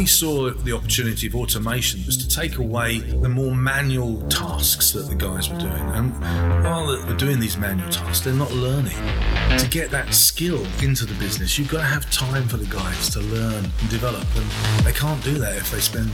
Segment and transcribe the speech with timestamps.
[0.00, 5.00] we saw the opportunity of automation was to take away the more manual tasks that
[5.00, 5.90] the guys were doing.
[5.90, 6.18] And
[6.64, 8.96] while they're doing these manual tasks, they're not learning.
[9.58, 13.10] To get that skill into the business, you've got to have time for the guys
[13.10, 14.24] to learn and develop.
[14.36, 16.08] And they can't do that if they spend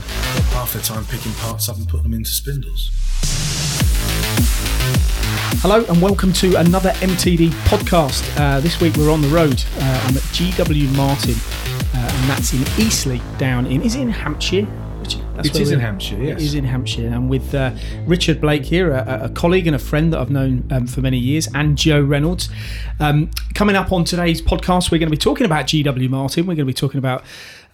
[0.51, 2.91] half their time picking parts up and putting them into spindles.
[5.61, 8.23] Hello and welcome to another MTD podcast.
[8.37, 9.63] Uh, this week we're on the road.
[9.77, 11.35] Uh, I'm at GW Martin,
[12.27, 14.67] and that's in Eastleigh, down in is it in Hampshire?
[15.35, 16.17] That's it is in Hampshire.
[16.17, 17.07] Yes, it is in Hampshire.
[17.07, 17.73] And with uh,
[18.05, 21.17] Richard Blake here, a, a, colleague and a friend that I've known um, for many
[21.17, 22.49] years, and Joe Reynolds.
[22.99, 26.47] Um, coming up on today's podcast, we're going to be talking about GW Martin.
[26.47, 27.23] We're going to be talking about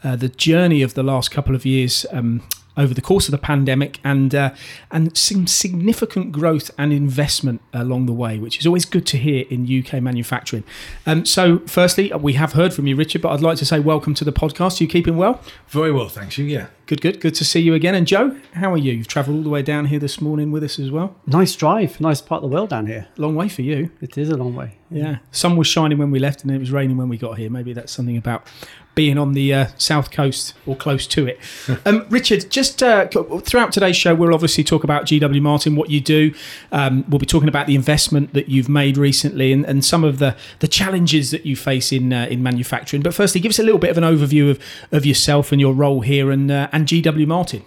[0.04, 2.44] uh, the journey of the last couple of years um,
[2.76, 4.54] over the course of the pandemic and uh,
[4.92, 9.46] and some significant growth and investment along the way, which is always good to hear
[9.50, 10.64] in UK manufacturing.
[11.06, 14.14] Um, so, firstly, we have heard from you, Richard, but I'd like to say welcome
[14.16, 14.80] to the podcast.
[14.80, 15.42] Are you keeping well?
[15.68, 16.46] Very well, thanks you.
[16.46, 16.68] Yeah.
[16.86, 17.96] Good, good, good to see you again.
[17.96, 18.92] And Joe, how are you?
[18.92, 21.16] You've travelled all the way down here this morning with us as well.
[21.26, 23.08] Nice drive, nice part of the world down here.
[23.18, 23.90] Long way for you.
[24.02, 24.78] It is a long way.
[24.94, 27.50] Yeah, sun was shining when we left, and it was raining when we got here.
[27.50, 28.48] Maybe that's something about
[28.96, 31.40] being on the uh, south coast or close to it.
[31.86, 36.00] um, Richard, just uh, throughout today's show, we'll obviously talk about GW Martin, what you
[36.00, 36.34] do.
[36.72, 40.20] Um, we'll be talking about the investment that you've made recently and, and some of
[40.20, 43.02] the, the challenges that you face in uh, in manufacturing.
[43.02, 44.60] But firstly, give us a little bit of an overview of,
[44.92, 47.64] of yourself and your role here and uh, and GW Martin.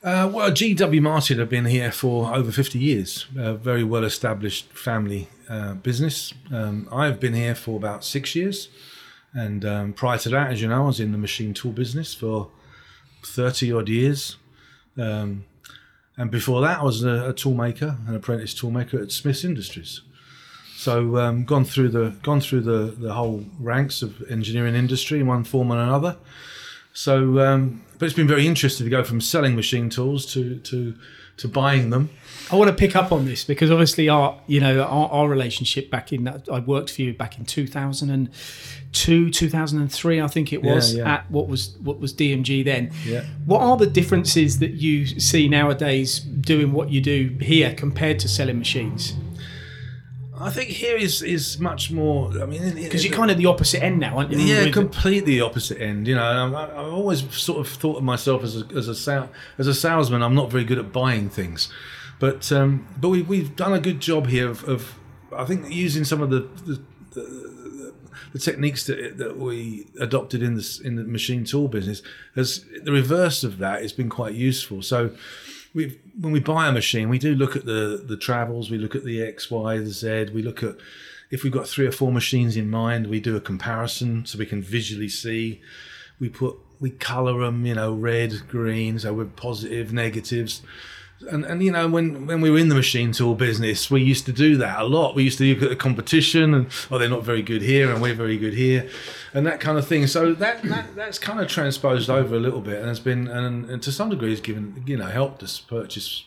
[0.00, 4.72] Uh, well, GW Martin have been here for over 50 years, a very well established
[4.72, 6.32] family uh, business.
[6.52, 8.68] Um, I've been here for about six years.
[9.34, 12.14] And um, prior to that, as you know, I was in the machine tool business
[12.14, 12.48] for
[13.24, 14.36] 30 odd years.
[14.96, 15.46] Um,
[16.16, 20.02] and before that, I was a, a toolmaker, an apprentice toolmaker at Smiths Industries.
[20.76, 25.26] So um, gone through the gone through the, the whole ranks of engineering industry in
[25.26, 26.16] one form or another.
[26.92, 30.94] So, um, but it's been very interesting to go from selling machine tools to to
[31.38, 32.10] to buying them.
[32.50, 35.90] I want to pick up on this because obviously our you know our, our relationship
[35.90, 40.94] back in that I worked for you back in 2002 2003 I think it was
[40.94, 41.14] yeah, yeah.
[41.14, 42.90] at what was what was DMG then.
[43.04, 43.24] Yeah.
[43.46, 48.28] What are the differences that you see nowadays doing what you do here compared to
[48.28, 49.14] selling machines?
[50.40, 52.30] I think here is is much more.
[52.40, 54.38] I mean, because you're kind of the opposite end now, aren't you?
[54.38, 56.06] Yeah, completely opposite end.
[56.06, 56.22] You know,
[56.56, 59.74] I, have always sort of thought of myself as a as a sal- as a
[59.74, 60.22] salesman.
[60.22, 61.72] I'm not very good at buying things,
[62.18, 64.94] but um, but we we've done a good job here of, of
[65.36, 66.80] I think using some of the the,
[67.12, 67.92] the,
[68.32, 72.02] the techniques that, that we adopted in this in the machine tool business.
[72.36, 74.82] As the reverse of that has been quite useful.
[74.82, 75.10] So
[75.78, 78.96] we when we buy a machine, we do look at the the travels, we look
[78.96, 80.74] at the X, Y, the Z, we look at
[81.30, 84.46] if we've got three or four machines in mind, we do a comparison so we
[84.46, 85.60] can visually see.
[86.18, 90.62] We put we colour them, you know, red, green, so we're positive, negatives
[91.30, 94.24] and and you know when when we were in the machine tool business we used
[94.26, 97.08] to do that a lot we used to look at the competition and oh they're
[97.08, 98.88] not very good here and we're very good here
[99.34, 102.60] and that kind of thing so that, that that's kind of transposed over a little
[102.60, 105.58] bit and has been and, and to some degree has given you know helped us
[105.58, 106.24] purchase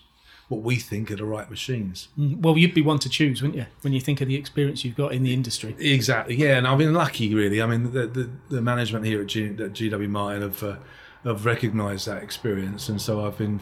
[0.51, 2.09] what we think are the right machines.
[2.19, 4.83] Mm, well, you'd be one to choose, wouldn't you, when you think of the experience
[4.83, 5.77] you've got in the industry?
[5.79, 6.57] Exactly, yeah.
[6.57, 7.61] And I've been lucky, really.
[7.61, 10.75] I mean, the, the, the management here at, G, at GW Martin have, uh,
[11.23, 13.61] have recognised that experience, and so I've been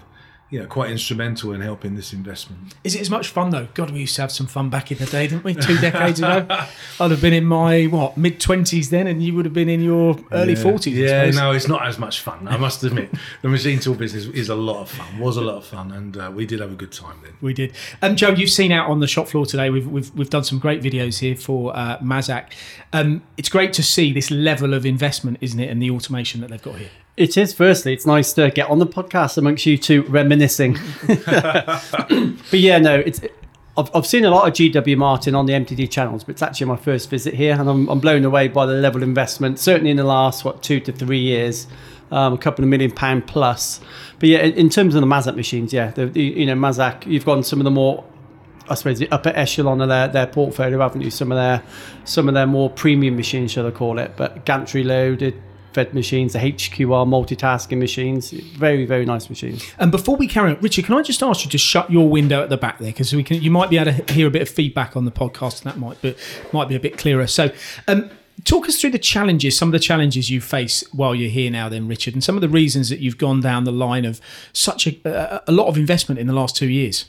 [0.50, 2.74] you know, quite instrumental in helping this investment.
[2.84, 3.68] Is it as much fun though?
[3.76, 5.54] God, we used to have some fun back in the day, didn't we?
[5.54, 6.46] Two decades ago,
[7.00, 9.82] I'd have been in my what mid twenties then, and you would have been in
[9.82, 10.98] your early forties.
[10.98, 12.48] Yeah, yeah no, it's not as much fun.
[12.48, 13.12] I must admit,
[13.44, 15.20] the machine tool business is a lot of fun.
[15.20, 17.34] Was a lot of fun, and uh, we did have a good time then.
[17.42, 17.76] We did.
[18.02, 19.70] And um, Joe, you've seen out on the shop floor today.
[19.70, 22.54] We've we've, we've done some great videos here for uh, Mazak.
[22.92, 26.50] Um, it's great to see this level of investment, isn't it, and the automation that
[26.50, 26.90] they've got here.
[27.20, 27.54] It is.
[27.54, 30.78] Firstly, it's nice to get on the podcast amongst you two reminiscing.
[31.06, 33.20] but yeah, no, it's.
[33.78, 36.68] I've, I've seen a lot of GW Martin on the MTD channels, but it's actually
[36.68, 39.60] my first visit here, and I'm, I'm blown away by the level of investment.
[39.60, 41.68] Certainly in the last what two to three years,
[42.10, 43.82] um, a couple of million pound plus.
[44.20, 47.26] But yeah, in terms of the Mazak machines, yeah, the, the, you know Mazak, you've
[47.26, 48.06] got some of the more
[48.70, 51.12] I suppose the upper echelon of their, their portfolio, haven't you?
[51.12, 51.64] Some of their
[52.06, 54.14] some of their more premium machines, shall I call it?
[54.16, 55.42] But gantry loaded,
[55.80, 58.32] fed machines, the HQR multitasking machines.
[58.32, 59.66] Very, very nice machines.
[59.78, 62.44] And before we carry on, Richard, can I just ask you to shut your window
[62.44, 64.42] at the back there because we can you might be able to hear a bit
[64.42, 66.16] of feedback on the podcast, and that might be
[66.52, 67.28] might be a bit clearer.
[67.28, 67.52] So.
[67.88, 68.10] Um,
[68.46, 71.68] talk us through the challenges, some of the challenges you face while you're here now,
[71.68, 74.22] then, Richard, and some of the reasons that you've gone down the line of
[74.54, 77.06] such a, a, a lot of investment in the last two years.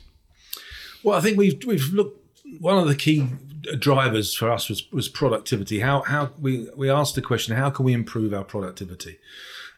[1.05, 2.19] Well, I think we've we've looked.
[2.59, 3.29] One of the key
[3.79, 5.81] drivers for us was, was productivity.
[5.81, 9.19] How how we we asked the question, how can we improve our productivity?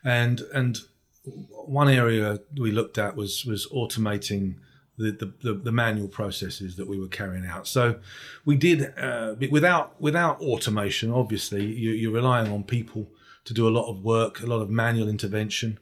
[0.05, 0.79] and and
[1.25, 4.57] one area we looked at was was automating
[4.99, 7.67] the, the, the, the manual processes that we were carrying out.
[7.67, 7.99] So
[8.45, 11.11] we did uh, without without automation.
[11.13, 13.09] Obviously, you, you're relying on people
[13.45, 15.79] to do a lot of work, a lot of manual intervention.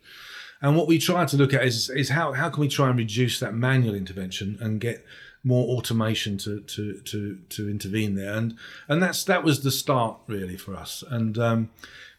[0.62, 2.98] And what we tried to look at is, is how, how can we try and
[2.98, 5.06] reduce that manual intervention and get
[5.42, 8.34] more automation to, to, to, to intervene there.
[8.34, 8.56] And,
[8.88, 11.02] and that's, that was the start really for us.
[11.08, 11.70] And, um,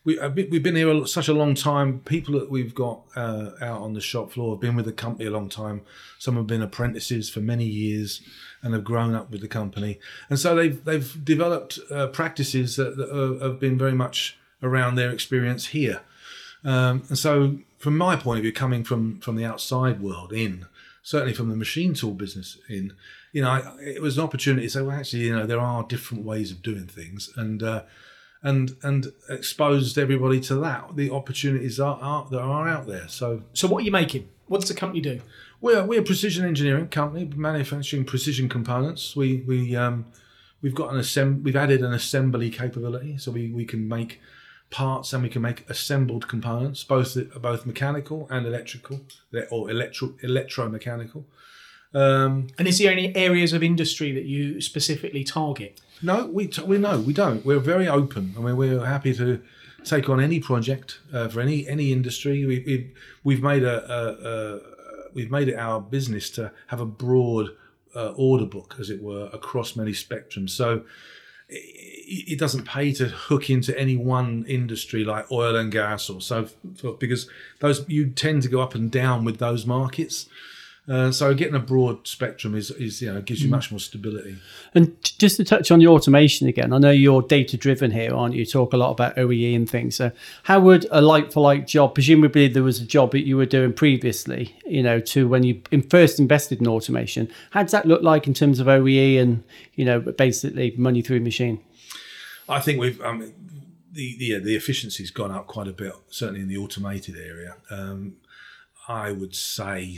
[0.03, 1.99] we, we've been here such a long time.
[1.99, 5.25] People that we've got uh, out on the shop floor have been with the company
[5.27, 5.81] a long time.
[6.17, 8.21] Some have been apprentices for many years
[8.63, 9.99] and have grown up with the company.
[10.29, 14.95] And so they've they've developed uh, practices that, that are, have been very much around
[14.95, 16.01] their experience here.
[16.63, 20.65] Um, and so, from my point of view, coming from from the outside world in,
[21.01, 22.93] certainly from the machine tool business in,
[23.31, 25.83] you know, I, it was an opportunity to say, well, actually, you know, there are
[25.83, 27.83] different ways of doing things, and uh,
[28.43, 30.95] and and exposed everybody to that.
[30.95, 33.07] The opportunities are, are that are out there.
[33.07, 34.29] So, so what are you making?
[34.47, 35.21] What does the company do?
[35.61, 39.15] We're we're a precision engineering company, manufacturing precision components.
[39.15, 40.05] We we um,
[40.61, 44.19] we've got an assemb- we've added an assembly capability, so we, we can make
[44.71, 49.01] parts and we can make assembled components, both both mechanical and electrical,
[49.51, 51.25] or electro electromechanical.
[51.93, 55.81] Um, and is there any areas of industry that you specifically target?
[56.01, 57.45] No, we t- we no, we don't.
[57.45, 58.33] We're very open.
[58.37, 59.41] I mean, we're happy to
[59.83, 62.45] take on any project uh, for any any industry.
[62.45, 64.59] We, we we've made a, a, a,
[65.13, 67.49] we've made it our business to have a broad
[67.95, 70.51] uh, order book, as it were, across many spectrums.
[70.51, 70.83] So
[72.11, 76.47] it, doesn't pay to hook into any one industry like oil and gas or so
[76.75, 77.29] forth because
[77.59, 80.27] those you tend to go up and down with those markets.
[80.89, 83.51] Uh, so getting a broad spectrum is, is you know gives you mm.
[83.51, 84.35] much more stability.
[84.73, 88.33] And just to touch on your automation again, I know you're data driven here, aren't
[88.33, 88.41] you?
[88.41, 88.45] you?
[88.47, 89.95] Talk a lot about OEE and things.
[89.95, 90.11] So
[90.43, 91.93] how would a like for like job?
[91.93, 95.61] Presumably there was a job that you were doing previously, you know, to when you
[95.89, 97.29] first invested in automation.
[97.51, 99.43] How does that look like in terms of OEE and
[99.75, 101.63] you know basically money through machine?
[102.51, 106.57] I think we've the the, the efficiency's gone up quite a bit, certainly in the
[106.57, 107.55] automated area.
[107.69, 108.17] Um,
[108.87, 109.97] I would say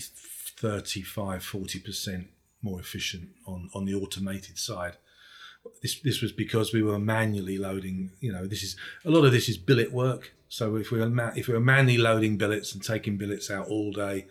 [0.63, 2.25] 35, 40%
[2.61, 4.97] more efficient on, on the automated side.
[5.81, 8.75] This, this was because we were manually loading, you know, this is
[9.05, 10.33] a lot of this is billet work.
[10.49, 13.67] So if we were, ma- if we were manually loading billets and taking billets out
[13.67, 14.27] all day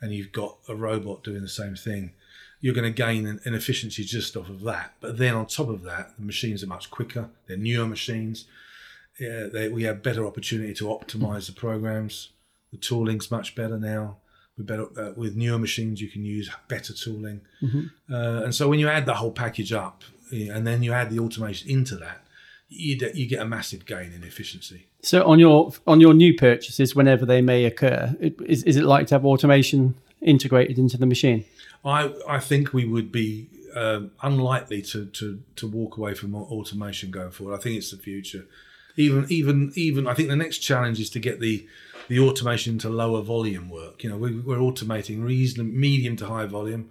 [0.00, 2.12] and you've got a robot doing the same thing,
[2.60, 4.94] you're going to gain an, an, efficiency just off of that.
[5.00, 7.28] But then on top of that, the machines are much quicker.
[7.46, 8.46] They're newer machines.
[9.20, 12.30] Yeah, they, we have better opportunity to optimize the programs.
[12.72, 14.16] The tooling's much better now
[14.56, 18.12] with better uh, with newer machines you can use better tooling mm-hmm.
[18.12, 21.18] uh, and so when you add the whole package up and then you add the
[21.18, 22.22] automation into that
[22.68, 26.94] you, you get a massive gain in efficiency so on your on your new purchases
[26.94, 31.44] whenever they may occur is, is it like to have automation integrated into the machine?
[31.84, 37.10] I i think we would be um, unlikely to, to to walk away from automation
[37.10, 37.54] going forward.
[37.54, 38.46] I think it's the future.
[38.96, 41.66] Even even even i think the next challenge is to get the
[42.08, 44.04] the automation to lower volume work.
[44.04, 46.90] You know, we, are automating reasonable, medium to high volume,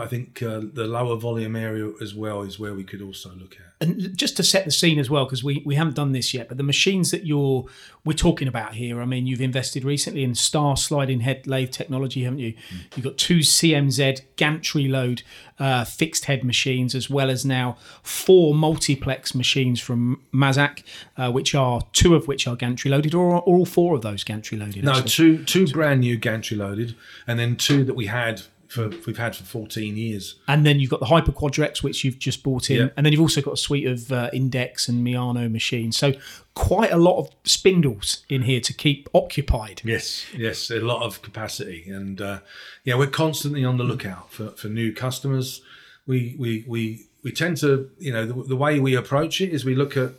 [0.00, 3.56] I think uh, the lower volume area as well is where we could also look
[3.56, 3.86] at.
[3.86, 6.48] And just to set the scene as well, because we, we haven't done this yet,
[6.48, 7.66] but the machines that you're
[8.04, 12.24] we're talking about here, I mean, you've invested recently in Star sliding head lathe technology,
[12.24, 12.52] haven't you?
[12.52, 12.96] Mm.
[12.96, 15.22] You've got two CMZ gantry load
[15.58, 20.82] uh, fixed head machines, as well as now four multiplex machines from Mazak,
[21.16, 24.24] uh, which are two of which are gantry loaded, or are all four of those
[24.24, 24.84] gantry loaded?
[24.84, 29.18] No, two two brand new gantry loaded, and then two that we had for we've
[29.18, 30.36] had for 14 years.
[30.46, 32.88] And then you've got the Hyper Quadrex, which you've just bought in, yeah.
[32.96, 35.98] and then you've also got a suite of uh, Index and Miyano machines.
[35.98, 36.12] So
[36.54, 39.82] quite a lot of spindles in here to keep occupied.
[39.84, 42.40] Yes, yes, a lot of capacity, and uh,
[42.84, 45.62] yeah, we're constantly on the lookout for, for new customers.
[46.06, 49.64] We we we we tend to you know the, the way we approach it is
[49.64, 50.12] we look at.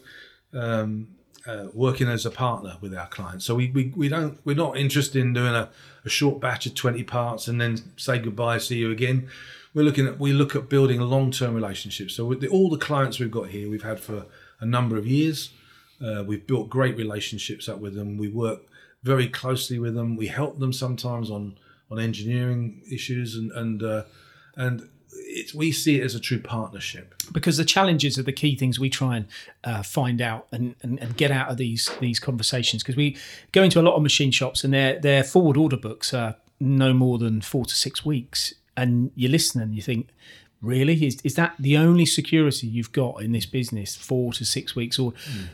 [0.54, 1.08] Um,
[1.46, 3.46] uh, working as a partner with our clients.
[3.46, 5.70] So we, we, we don't we're not interested in doing a,
[6.06, 9.30] a short batch of 20 parts and then say goodbye, see you again.
[9.74, 12.16] We're looking at we look at building long term relationships.
[12.16, 14.26] So with the, all the clients we've got here, we've had for
[14.60, 15.52] a number of years.
[16.04, 18.18] Uh, we've built great relationships up with them.
[18.18, 18.62] We work
[19.04, 20.16] very closely with them.
[20.16, 21.58] We help them sometimes on
[21.90, 24.04] on engineering issues and and uh,
[24.56, 24.90] and
[25.54, 27.16] we see it as a true partnership.
[27.32, 29.28] Because the challenges are the key things we try and
[29.64, 32.84] uh, find out and, and, and, get out of these these conversations.
[32.84, 33.18] Because we
[33.52, 36.94] go into a lot of machine shops and their their forward order books are no
[36.94, 38.54] more than four to six weeks.
[38.78, 40.10] And you listen and you think
[40.62, 43.96] Really, is is that the only security you've got in this business?
[43.96, 45.12] Four to six weeks, or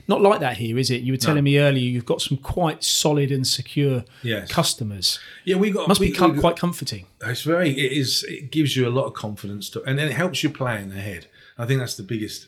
[0.08, 1.02] not like that here, is it?
[1.02, 4.52] You were telling me earlier you've got some quite solid and secure Yes.
[4.52, 5.18] customers.
[5.46, 7.06] Yeah, we got Must we, be com- we- quite comforting.
[7.26, 7.70] It's very.
[7.70, 8.26] It is.
[8.28, 11.28] It gives you a lot of confidence to, and then it helps you plan ahead.
[11.58, 12.48] I think that's the biggest,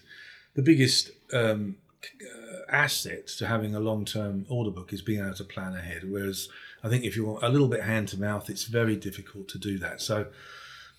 [0.55, 5.43] the biggest um, uh, asset to having a long-term order book is being able to
[5.45, 6.11] plan ahead.
[6.11, 6.49] Whereas
[6.83, 9.77] I think if you're a little bit hand to mouth, it's very difficult to do
[9.79, 10.01] that.
[10.01, 10.27] So,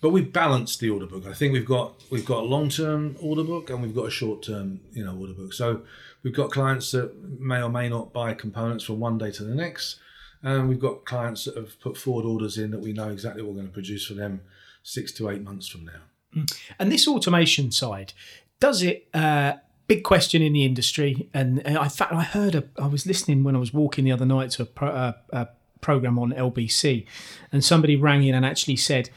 [0.01, 1.25] but we've balanced the order book.
[1.27, 4.81] I think we've got we've got a long-term order book and we've got a short-term
[4.91, 5.53] you know order book.
[5.53, 5.83] So
[6.23, 9.55] we've got clients that may or may not buy components from one day to the
[9.55, 9.99] next.
[10.43, 13.49] And we've got clients that have put forward orders in that we know exactly what
[13.51, 14.41] we're going to produce for them
[14.81, 16.45] six to eight months from now.
[16.79, 18.13] And this automation side,
[18.59, 19.07] does it?
[19.13, 19.53] Uh,
[19.85, 21.29] big question in the industry.
[21.33, 22.63] And in fact, I heard a.
[22.79, 25.47] I was listening when I was walking the other night to a, pro, uh, a
[25.81, 27.05] program on LBC,
[27.51, 29.09] and somebody rang in and actually said,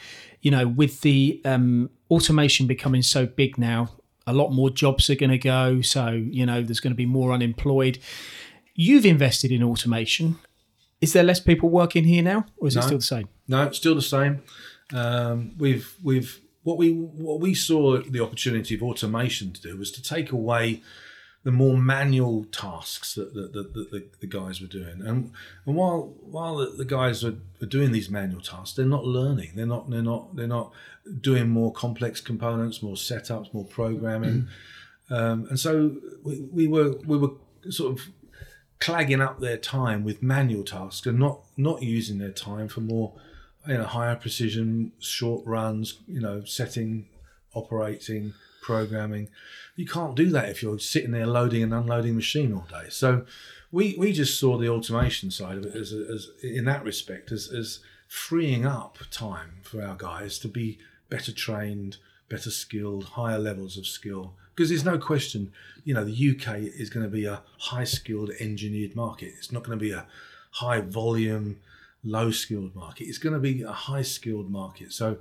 [0.44, 3.88] you know, with the um, automation becoming so big now,
[4.26, 5.80] a lot more jobs are going to go.
[5.80, 7.98] So you know, there's going to be more unemployed.
[8.74, 10.38] You've invested in automation.
[11.00, 13.28] Is there less people working here now, or is it still the same?
[13.48, 14.42] No, it's still the same.
[14.92, 19.90] Um, we've we've what we what we saw the opportunity of automation to do was
[19.92, 20.82] to take away
[21.44, 25.02] the more manual tasks that the, the, the, the guys were doing.
[25.04, 25.32] And
[25.66, 29.52] and while while the, the guys are, are doing these manual tasks, they're not learning.
[29.54, 30.72] They're not they're not they're not
[31.20, 34.48] doing more complex components, more setups, more programming.
[35.10, 37.32] Um, and so we, we were we were
[37.68, 38.08] sort of
[38.80, 43.12] clagging up their time with manual tasks and not not using their time for more
[43.66, 47.06] you know higher precision short runs you know setting
[47.54, 48.34] operating
[48.64, 49.28] programming.
[49.76, 52.88] You can't do that if you're sitting there loading and unloading machine all day.
[52.88, 53.26] So
[53.70, 57.52] we we just saw the automation side of it as, as in that respect as,
[57.52, 60.78] as freeing up time for our guys to be
[61.10, 64.32] better trained better skilled higher levels of skill.
[64.54, 65.52] Because there's no question
[65.84, 69.34] you know the uk is going to be a high skilled engineered market.
[69.36, 70.06] It's not going to be a
[70.52, 71.58] high volume
[72.02, 73.04] low skilled market.
[73.04, 74.92] It's going to be a high skilled market.
[74.92, 75.18] So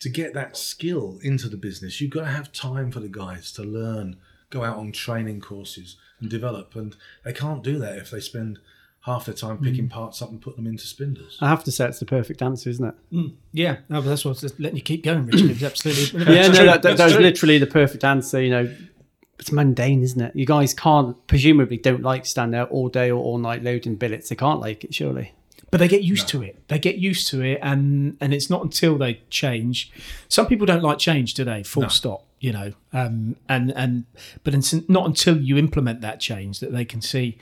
[0.00, 3.52] to get that skill into the business you've got to have time for the guys
[3.52, 4.16] to learn
[4.50, 8.58] go out on training courses and develop and they can't do that if they spend
[9.02, 9.90] half their time picking mm.
[9.90, 12.68] parts up and putting them into spindles I have to say it's the perfect answer,
[12.68, 12.94] isn't it?
[13.12, 13.34] Mm.
[13.52, 15.50] Yeah, no, but that's what I was letting you keep going, Richard.
[15.50, 16.24] It's absolutely.
[16.34, 18.42] Yeah, no, that, that, That's that was literally the perfect answer.
[18.42, 18.76] You know,
[19.38, 20.34] it's mundane, isn't it?
[20.34, 24.28] You guys can't, presumably, don't like stand there all day or all night loading billets.
[24.28, 25.32] They can't like it, surely.
[25.70, 26.62] But they get used to it.
[26.68, 29.92] They get used to it, and and it's not until they change.
[30.28, 31.62] Some people don't like change, do they?
[31.62, 32.24] Full stop.
[32.40, 34.04] You know, um, and and
[34.44, 37.38] but it's not until you implement that change that they can see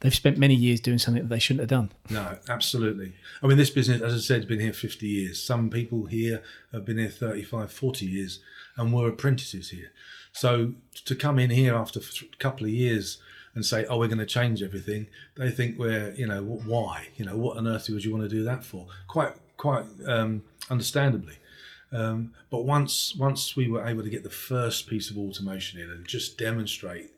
[0.00, 1.90] they've spent many years doing something that they shouldn't have done.
[2.10, 3.14] No, absolutely.
[3.42, 5.42] I mean, this business, as I said, has been here 50 years.
[5.42, 6.42] Some people here
[6.72, 8.40] have been here 35, 40 years
[8.76, 9.92] and were apprentices here.
[10.32, 10.74] So
[11.06, 13.18] to come in here after a couple of years
[13.56, 17.08] and say, oh, we're going to change everything, they think we're, you know, why?
[17.16, 18.86] You know, what on earth would you want to do that for?
[19.08, 21.38] Quite, quite um, understandably.
[21.90, 25.90] Um, but once once we were able to get the first piece of automation in
[25.90, 27.12] and just demonstrate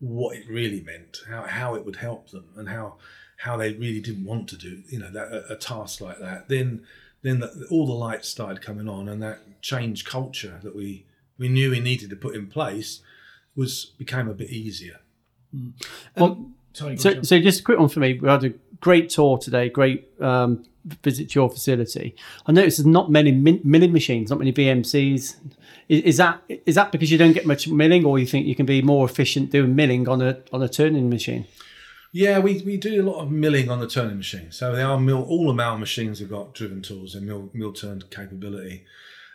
[0.00, 2.96] what it really meant, how, how it would help them, and how
[3.38, 6.48] how they really didn't want to do you know that a, a task like that,
[6.48, 6.84] then
[7.22, 11.04] then the, all the lights started coming on, and that change culture that we
[11.38, 13.00] we knew we needed to put in place
[13.54, 15.00] was became a bit easier.
[16.16, 18.18] Well, Sorry, So, so just a quick one for me.
[18.18, 20.64] We had a great tour today, great um,
[21.02, 22.16] visit to your facility.
[22.46, 25.36] I noticed there's not many min- milling machines, not many VMCs.
[25.88, 28.56] Is, is that is that because you don't get much milling, or you think you
[28.56, 31.46] can be more efficient doing milling on a on a turning machine?
[32.12, 34.52] Yeah, we, we do a lot of milling on the turning machine.
[34.52, 35.22] So they are mill.
[35.22, 38.84] All of our machines have got driven tools and mill mill turned capability.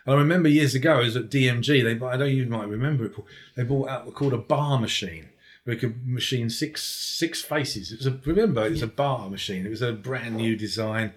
[0.04, 1.84] And I remember years ago, I was at DMG.
[1.84, 3.14] They I know you might remember it.
[3.14, 5.30] Paul, They bought out what called a bar machine.
[5.66, 7.92] We could machine six six faces.
[7.92, 9.66] It was a remember it was a bar machine.
[9.66, 11.12] It was a brand new design.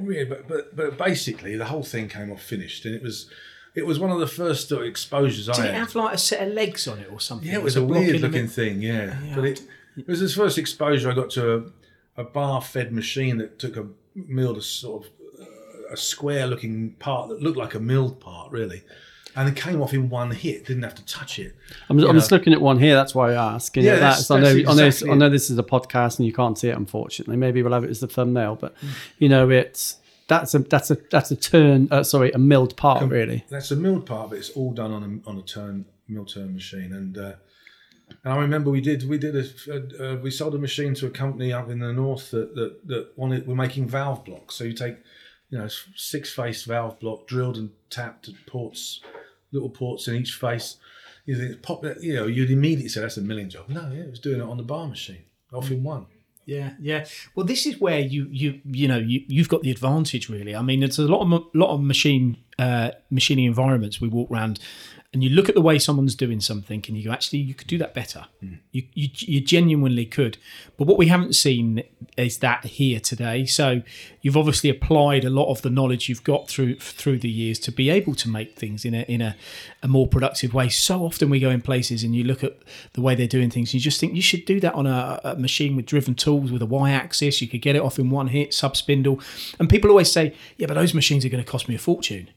[0.00, 3.30] Yeah, but but but basically the whole thing came off finished, and it was
[3.74, 5.74] it was one of the first exposures Did I it had.
[5.74, 7.48] have like a set of legs on it or something?
[7.48, 8.82] Yeah, it was a block in weird looking thing.
[8.82, 9.62] Yeah, but it,
[9.96, 11.10] it was his first exposure.
[11.10, 11.72] I got to
[12.16, 15.10] a, a bar fed machine that took a milled a sort of
[15.40, 15.44] uh,
[15.92, 18.82] a square looking part that looked like a milled part, really,
[19.36, 20.66] and it came off in one hit.
[20.66, 21.54] Didn't have to touch it.
[21.88, 22.94] I'm, I'm just looking at one here.
[22.94, 23.76] That's why I ask.
[23.76, 24.54] Yeah, that's- that's, I know.
[24.54, 24.86] that's I know.
[24.86, 27.36] exactly I know this is a podcast and you can't see it, unfortunately.
[27.36, 28.56] Maybe we'll have it as the thumbnail.
[28.56, 28.88] But Mm.
[29.18, 31.88] you know, it's that's a that's a that's a turn.
[31.90, 33.44] Uh, sorry, a milled part, really.
[33.48, 36.54] That's a milled part, but it's all done on a on a turn mill turn
[36.54, 36.92] machine.
[36.92, 37.32] And uh,
[38.24, 41.10] and I remember we did we did a, a we sold a machine to a
[41.10, 44.54] company up in the north that that, that wanted we're making valve blocks.
[44.56, 44.96] So you take
[45.50, 49.00] you know six face valve block drilled and tapped at ports
[49.56, 50.76] little ports in each face.
[51.24, 53.68] You think pop you know, you'd immediately say that's a milling job.
[53.68, 56.06] No, yeah, it was doing it on the bar machine, off in one.
[56.46, 57.04] Yeah, yeah.
[57.34, 60.54] Well, this is where you you you know you you've got the advantage really.
[60.54, 64.60] I mean, it's a lot of lot of machine uh, machining environments we walk around,
[65.16, 67.68] and you look at the way someone's doing something, and you go, actually, you could
[67.68, 68.26] do that better.
[68.40, 68.56] Hmm.
[68.70, 70.36] You, you you genuinely could.
[70.76, 71.82] But what we haven't seen
[72.18, 73.46] is that here today.
[73.46, 73.80] So
[74.20, 77.72] you've obviously applied a lot of the knowledge you've got through through the years to
[77.72, 79.36] be able to make things in a in a,
[79.82, 80.68] a more productive way.
[80.68, 82.58] So often we go in places and you look at
[82.92, 85.18] the way they're doing things, and you just think you should do that on a,
[85.24, 87.40] a machine with driven tools with a y-axis.
[87.40, 89.18] You could get it off in one hit, sub spindle,
[89.58, 92.28] and people always say, yeah, but those machines are going to cost me a fortune.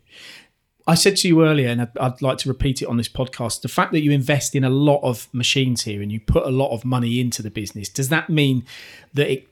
[0.90, 3.62] I said to you earlier, and I'd, I'd like to repeat it on this podcast
[3.62, 6.50] the fact that you invest in a lot of machines here and you put a
[6.50, 8.66] lot of money into the business, does that mean
[9.14, 9.48] that it,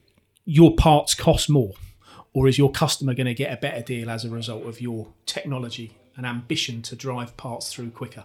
[0.46, 1.74] your parts cost more?
[2.34, 5.10] Or is your customer going to get a better deal as a result of your
[5.28, 8.24] technology and ambition to drive parts through quicker?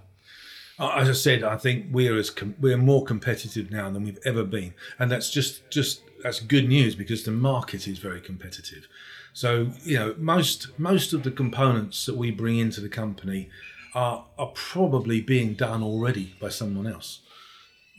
[0.78, 4.18] Uh, As I said, I think we're as com- we're more competitive now than we've
[4.24, 8.88] ever been, and that's just just that's good news because the market is very competitive.
[9.32, 13.48] So you know most most of the components that we bring into the company
[13.94, 17.20] are are probably being done already by someone else.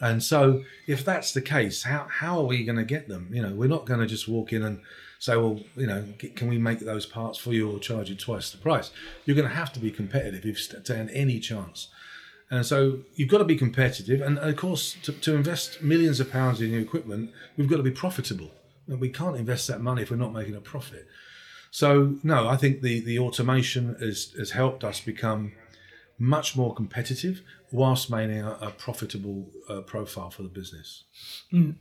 [0.02, 3.30] And so, if that's the case, how, how are we going to get them?
[3.32, 4.82] You know, we're not going to just walk in and
[5.18, 6.04] say, well, you know,
[6.36, 8.92] can we make those parts for you or charge you twice the price?
[9.24, 11.88] You're going to have to be competitive if you stand any chance.
[12.52, 14.20] And so you've got to be competitive.
[14.20, 17.84] And of course, to, to invest millions of pounds in new equipment, we've got to
[17.84, 18.52] be profitable.
[18.88, 21.08] And we can't invest that money if we're not making a profit.
[21.74, 25.54] So, no, I think the, the automation has, has helped us become
[26.20, 31.04] much more competitive whilst maintaining a, a profitable uh, profile for the business.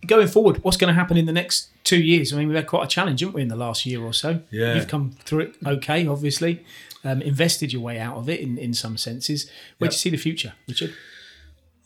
[0.07, 2.33] Going forward, what's going to happen in the next two years?
[2.33, 4.41] I mean, we've had quite a challenge, haven't we, in the last year or so?
[4.51, 4.77] Yeah.
[4.77, 6.65] You've come through it okay, obviously,
[7.05, 9.51] um, invested your way out of it in, in some senses.
[9.77, 10.95] Where do you see the future, Richard?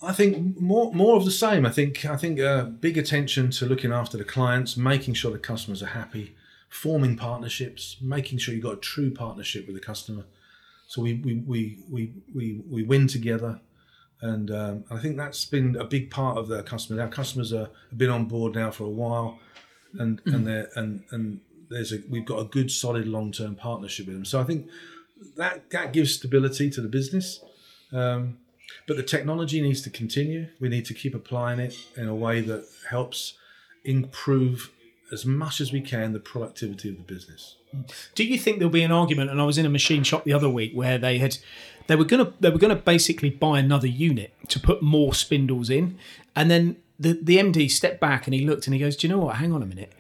[0.01, 1.67] I think more more of the same.
[1.67, 5.39] I think I think uh, big attention to looking after the clients, making sure the
[5.39, 6.36] customers are happy,
[6.69, 10.25] forming partnerships, making sure you've got a true partnership with the customer.
[10.89, 13.61] So we we we we we, we win together,
[14.21, 17.03] and um, I think that's been a big part of the customer.
[17.03, 19.39] Our customers are have been on board now for a while,
[19.99, 24.07] and and they and and there's a we've got a good solid long term partnership
[24.07, 24.25] with them.
[24.25, 24.69] So I think
[25.37, 27.41] that that gives stability to the business.
[27.93, 28.39] Um,
[28.87, 30.49] but the technology needs to continue.
[30.61, 33.35] We need to keep applying it in a way that helps
[33.85, 34.71] improve
[35.13, 37.57] as much as we can the productivity of the business.
[38.15, 39.31] Do you think there'll be an argument?
[39.31, 41.39] And I was in a machine shop the other week where they had
[41.87, 45.99] they were gonna they were gonna basically buy another unit to put more spindles in,
[46.35, 49.13] and then the the MD stepped back and he looked and he goes, "Do you
[49.13, 49.37] know what?
[49.37, 49.93] Hang on a minute."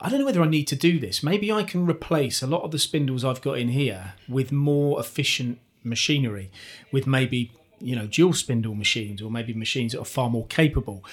[0.00, 1.24] I don't know whether I need to do this.
[1.24, 5.00] Maybe I can replace a lot of the spindles I've got in here with more
[5.00, 6.52] efficient machinery,
[6.92, 11.04] with maybe you know dual spindle machines or maybe machines that are far more capable.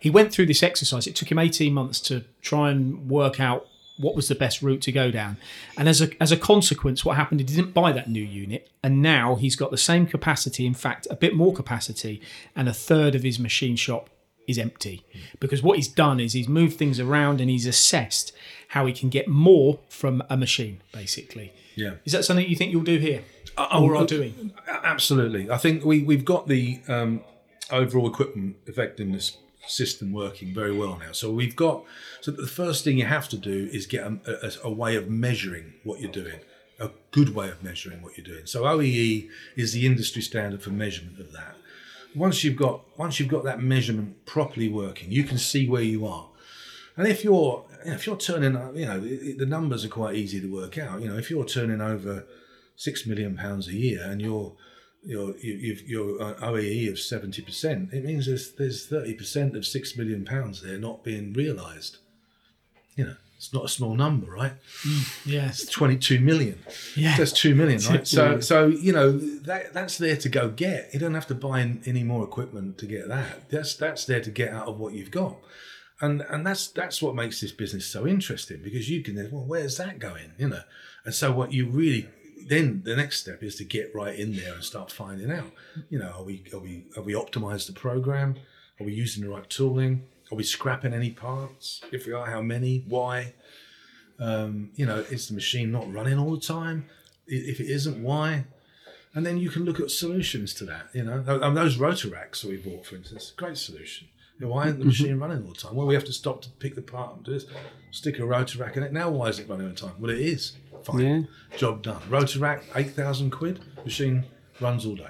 [0.00, 1.06] He went through this exercise.
[1.06, 4.80] It took him eighteen months to try and work out what was the best route
[4.82, 5.36] to go down.
[5.78, 7.40] And as a as a consequence, what happened?
[7.40, 10.66] He didn't buy that new unit, and now he's got the same capacity.
[10.66, 12.20] In fact, a bit more capacity,
[12.56, 14.10] and a third of his machine shop
[14.46, 15.02] is empty
[15.40, 18.30] because what he's done is he's moved things around and he's assessed
[18.68, 21.92] how he can get more from a machine basically Yeah.
[22.04, 23.22] is that something you think you'll do here
[23.58, 25.50] or uh, are doing A- Absolutely.
[25.50, 27.22] I think we, we've got the um,
[27.70, 29.36] overall equipment effectiveness
[29.66, 31.12] system working very well now.
[31.12, 31.84] So we've got,
[32.20, 35.08] so the first thing you have to do is get a, a, a way of
[35.08, 36.40] measuring what you're doing,
[36.78, 38.46] a good way of measuring what you're doing.
[38.46, 41.56] So OEE is the industry standard for measurement of that.
[42.14, 46.06] Once you've got once you've got that measurement properly working, you can see where you
[46.06, 46.28] are.
[46.96, 50.78] And if you're if you're turning, you know, the numbers are quite easy to work
[50.78, 51.00] out.
[51.00, 52.24] You know, if you're turning over
[52.76, 54.54] six million pounds a year and you're
[55.02, 59.54] you're you- you've your uh, OEE of seventy percent, it means there's there's thirty percent
[59.56, 61.98] of six million pounds there not being realised.
[62.96, 64.52] You know, it's not a small number, right?
[65.26, 66.58] yes It's twenty two million.
[66.96, 68.06] yeah That's two million, right?
[68.06, 70.90] So, so you know that that's there to go get.
[70.94, 73.50] You don't have to buy in any more equipment to get that.
[73.50, 75.36] That's that's there to get out of what you've got,
[76.00, 79.44] and and that's that's what makes this business so interesting because you can then well,
[79.44, 80.32] where's that going?
[80.38, 80.62] You know,
[81.04, 82.08] and so what you really
[82.48, 85.50] then the next step is to get right in there and start finding out.
[85.88, 88.36] You know, are we are we have we optimized the program?
[88.80, 90.04] Are we using the right tooling?
[90.32, 91.82] Are we scrapping any parts?
[91.92, 92.84] If we are, how many?
[92.88, 93.34] Why?
[94.18, 96.86] Um, you know, is the machine not running all the time?
[97.26, 98.44] If it isn't, why?
[99.14, 100.88] And then you can look at solutions to that.
[100.92, 104.08] You know, and those rotor racks that we bought, for instance, great solution.
[104.38, 105.76] You know, why isn't the machine running all the time?
[105.76, 107.46] Well, we have to stop to pick the part and do this.
[107.92, 108.92] Stick a rotor rack in it.
[108.92, 109.94] Now, why is it running all the time?
[110.00, 110.56] Well, it is.
[110.84, 111.28] Fine.
[111.52, 111.58] Yeah.
[111.58, 112.00] Job done.
[112.08, 113.60] Rotor rack, eight thousand quid.
[113.84, 114.24] Machine
[114.60, 115.08] runs all day.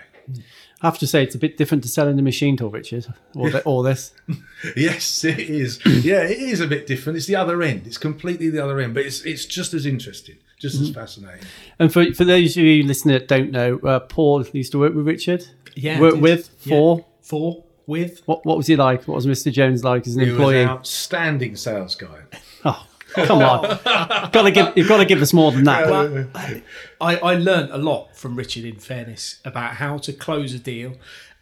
[0.81, 3.51] I have to say, it's a bit different to selling the machine tool, Richard, or,
[3.51, 4.13] the, or this.
[4.77, 5.81] Yes, it is.
[5.85, 7.19] yeah, it is a bit different.
[7.19, 7.87] It's the other end.
[7.87, 11.45] It's completely the other end, but it's it's just as interesting, just as fascinating.
[11.79, 14.95] And for, for those of you listening that don't know, uh, Paul used to work
[14.95, 15.47] with Richard.
[15.77, 16.23] Yeah, Work did.
[16.23, 16.71] with, Yeah.
[16.77, 17.07] for.
[17.21, 18.23] For, with.
[18.27, 19.07] What, what was he like?
[19.07, 19.53] What was Mr.
[19.53, 20.63] Jones like as an He was employee?
[20.63, 22.21] an outstanding sales guy.
[22.67, 23.79] Oh, come on.
[24.31, 25.91] gotta give, you've got to give us more than that.
[25.91, 26.27] Well,
[27.01, 30.95] I, I learned a lot from Richard, in fairness, about how to close a deal.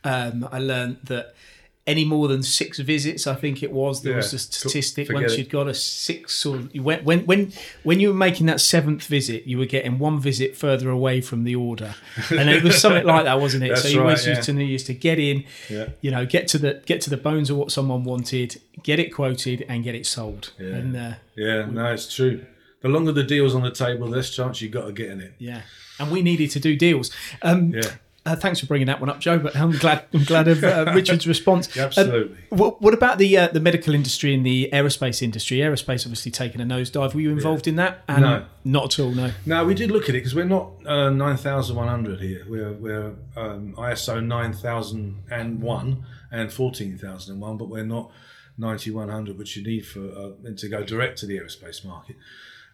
[0.04, 1.34] Um, I learned that
[1.84, 5.08] any more than six visits, I think it was, there was Yeah, a statistic.
[5.08, 5.38] forget Once it.
[5.40, 9.04] you'd got a six or you went, when when when you were making that seventh
[9.06, 11.94] visit, you were getting one visit further away from the order,
[12.30, 13.68] and it was something like that, wasn't it?
[13.74, 14.36] That's so you right, always yeah.
[14.36, 15.88] used to used to get in, Yeah.
[16.00, 19.12] you know, get to the get to the bones of what someone wanted, get it
[19.12, 20.52] quoted, and get it sold.
[20.60, 20.66] Yeah.
[20.68, 22.46] And uh, Yeah, no, it's true.
[22.82, 25.34] The longer the deal's on the table, the less chance you got of getting it.
[25.38, 25.62] Yeah,
[25.98, 27.10] and we needed to do deals.
[27.42, 27.90] Um, Yeah.
[28.24, 29.38] Uh, thanks for bringing that one up, Joe.
[29.38, 31.76] But I'm glad I'm glad of uh, Richard's response.
[31.76, 32.38] Absolutely.
[32.52, 35.58] Um, what, what about the uh, the medical industry and the aerospace industry?
[35.58, 37.14] Aerospace obviously taking a nosedive.
[37.14, 38.04] Were you involved in that?
[38.08, 38.44] And No.
[38.64, 39.10] not at all.
[39.10, 39.32] No.
[39.44, 42.44] No, we did look at it because we're not uh, 9100 here.
[42.48, 48.10] We're, we're um, ISO 9001 and 14001, but we're not
[48.58, 52.16] 9100, which you need for uh, to go direct to the aerospace market.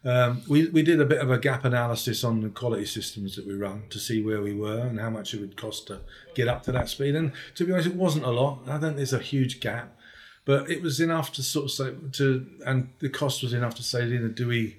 [0.04, 3.46] Um, we, we did a bit of a gap analysis on the quality systems that
[3.46, 6.00] we run to see where we were and how much it would cost to
[6.34, 7.16] get up to that speed.
[7.16, 8.60] And to be honest, it wasn't a lot.
[8.66, 9.96] I don't think there's a huge gap,
[10.44, 13.82] but it was enough to sort of say to, and the cost was enough to
[13.82, 14.76] say, you know, do we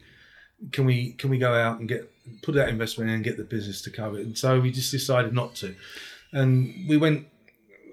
[0.71, 3.43] can we can we go out and get put that investment in and get the
[3.43, 4.25] business to cover it?
[4.25, 5.75] And so we just decided not to,
[6.31, 7.27] and we went,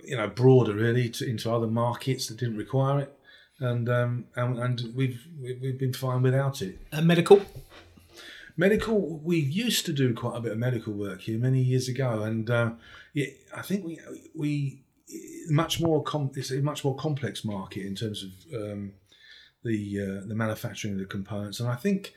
[0.04, 3.18] you know, broader really to, into other markets that didn't require it,
[3.60, 6.78] and um, and, and we've we- we've been fine without it.
[6.92, 7.40] Uh, medical.
[8.58, 12.22] Medical, we used to do quite a bit of medical work here many years ago,
[12.22, 12.70] and uh,
[13.12, 14.00] yeah, I think we
[14.34, 14.80] we
[15.50, 18.30] much more com- it's a much more complex market in terms of
[18.62, 18.92] um,
[19.62, 22.14] the uh, the manufacturing of the components, and I think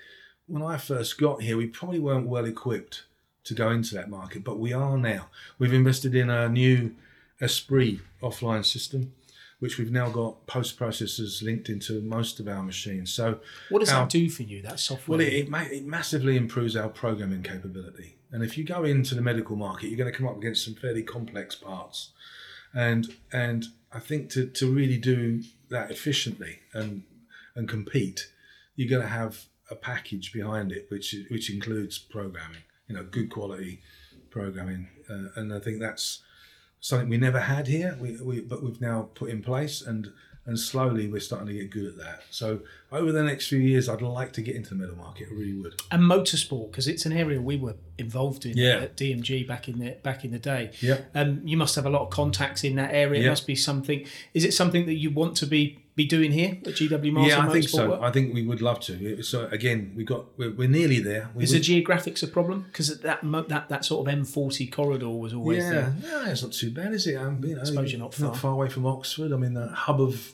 [0.47, 3.03] when I first got here, we probably weren't well equipped
[3.43, 5.27] to go into that market, but we are now.
[5.57, 6.95] We've invested in a new
[7.41, 9.11] Esprit offline system,
[9.59, 13.13] which we've now got post processors linked into most of our machines.
[13.13, 14.61] So What does our- that do for you?
[14.61, 15.17] That software.
[15.17, 18.15] well, it, it, ma- it massively improves our programming capability.
[18.31, 20.75] And if you go into the medical market, you're going to come up against some
[20.75, 22.11] fairly complex parts.
[22.73, 27.03] And and I think to, to really do that efficiently and
[27.55, 28.29] and compete,
[28.75, 33.29] you're going to have a package behind it, which which includes programming, you know, good
[33.31, 33.81] quality
[34.29, 34.87] programming.
[35.09, 36.21] Uh, and I think that's
[36.79, 40.11] something we never had here, we, we, but we've now put in place, and
[40.45, 42.23] and slowly we're starting to get good at that.
[42.31, 42.61] So
[42.91, 45.27] over the next few years, I'd like to get into the middle market.
[45.29, 45.79] I really would.
[45.91, 48.79] and motorsport because it's an area we were involved in Yeah.
[48.79, 50.71] at DMG back in the back in the day.
[50.81, 51.01] Yeah.
[51.13, 53.25] Um, you must have a lot of contacts in that area.
[53.25, 54.05] It must be something.
[54.33, 57.45] Is it something that you want to be be doing here at GW Martin yeah,
[57.45, 57.89] I think so.
[57.89, 58.01] Work?
[58.01, 59.21] I think we would love to.
[59.21, 61.29] So again, we got we're, we're nearly there.
[61.35, 62.63] We Is the geographics a problem?
[62.69, 65.93] Because that that that sort of M40 corridor was always yeah, there.
[66.01, 67.15] yeah, it's not too bad, is it?
[67.15, 68.53] Um, you know, suppose you're not far.
[68.53, 69.33] away from Oxford.
[69.33, 70.33] I mean, the hub of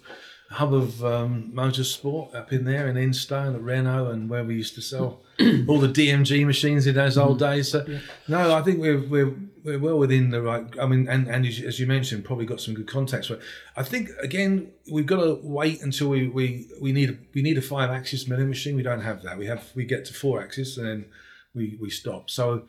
[0.49, 4.75] hub of um, motorsport up in there in Enstone at Renault and where we used
[4.75, 5.21] to sell
[5.67, 7.39] all the DMG machines in those old Mm.
[7.39, 7.71] days.
[7.71, 7.85] So,
[8.27, 10.63] no, I think we're we're we're well within the right.
[10.79, 13.27] I mean, and and as you- as you mentioned, probably got some good contacts.
[13.29, 13.41] But
[13.75, 17.57] I think again, we've got to wait until we we we need a, we need
[17.57, 18.75] a five axis milling machine.
[18.75, 19.37] We don't have that.
[19.37, 21.05] We have we get to four axis and then
[21.53, 22.29] we we stop.
[22.29, 22.65] So.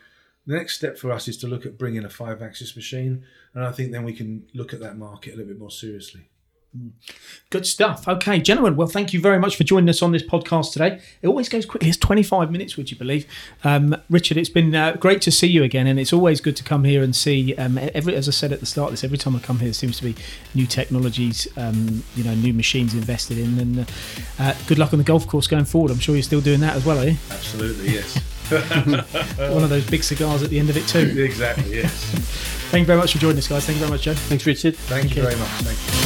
[0.49, 3.65] The next step for us is to look at bringing a five axis machine, and
[3.65, 6.29] I think then we can look at that market a little bit more seriously.
[7.51, 8.09] Good stuff.
[8.09, 8.75] Okay, gentlemen.
[8.75, 11.01] Well, thank you very much for joining us on this podcast today.
[11.23, 11.89] It always goes quickly.
[11.89, 13.25] It's 25 minutes, would you believe?
[13.62, 16.65] Um, Richard, it's been uh, great to see you again, and it's always good to
[16.65, 17.55] come here and see.
[17.55, 19.69] Um, every, as I said at the start of this, every time I come here,
[19.69, 20.17] there seems to be
[20.55, 23.59] new technologies, um, you know, new machines invested in.
[23.61, 23.85] And uh,
[24.41, 25.93] uh, good luck on the golf course going forward.
[25.93, 27.17] I'm sure you're still doing that as well, are you?
[27.31, 28.19] Absolutely, yes.
[29.39, 31.23] One of those big cigars at the end of it too.
[31.23, 31.93] exactly, yes.
[32.71, 33.65] Thank you very much for joining us, guys.
[33.65, 34.15] Thank you very much, Joe.
[34.15, 34.77] Thanks, Richard.
[34.77, 35.23] Thank, you you.
[35.23, 35.49] very much.
[35.49, 36.06] Thank you.